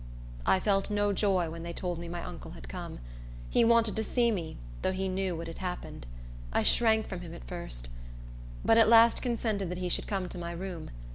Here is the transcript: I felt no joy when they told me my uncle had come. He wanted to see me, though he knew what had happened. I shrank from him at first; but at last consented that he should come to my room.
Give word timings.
I 0.47 0.59
felt 0.59 0.89
no 0.89 1.13
joy 1.13 1.51
when 1.51 1.61
they 1.61 1.73
told 1.73 1.99
me 1.99 2.09
my 2.09 2.23
uncle 2.23 2.49
had 2.53 2.67
come. 2.67 2.97
He 3.51 3.63
wanted 3.63 3.95
to 3.95 4.03
see 4.03 4.31
me, 4.31 4.57
though 4.81 4.93
he 4.93 5.07
knew 5.07 5.35
what 5.35 5.45
had 5.45 5.59
happened. 5.59 6.07
I 6.51 6.63
shrank 6.63 7.07
from 7.07 7.21
him 7.21 7.35
at 7.35 7.43
first; 7.47 7.87
but 8.65 8.79
at 8.79 8.89
last 8.89 9.21
consented 9.21 9.69
that 9.69 9.77
he 9.77 9.89
should 9.89 10.07
come 10.07 10.27
to 10.29 10.39
my 10.39 10.53
room. 10.53 10.89